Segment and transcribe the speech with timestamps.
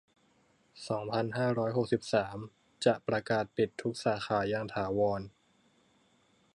[0.87, 2.37] สองพันห้าร้อยหกสิบสาม
[2.85, 5.21] จะประกาศปิดทุกสาขาอย่างถาวร